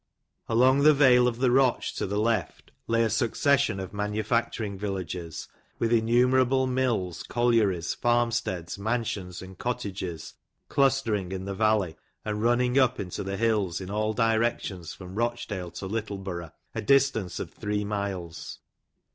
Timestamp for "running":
12.41-12.79